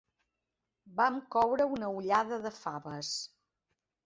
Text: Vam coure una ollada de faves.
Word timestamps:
Vam 1.01 1.19
coure 1.35 1.67
una 1.75 1.91
ollada 1.99 2.41
de 2.47 2.53
faves. 2.63 3.13